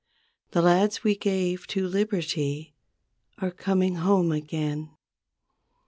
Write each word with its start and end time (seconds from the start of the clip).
The 0.49 0.63
lads 0.63 1.03
we 1.03 1.15
gave 1.15 1.67
to 1.67 1.87
Liberty 1.87 2.73
Are 3.37 3.51
coming 3.51 3.97
home 3.97 4.31
again. 4.31 4.89